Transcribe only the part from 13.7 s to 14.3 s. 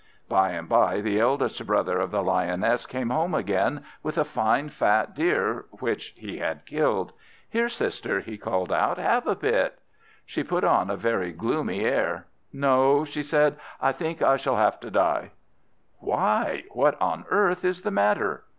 "I think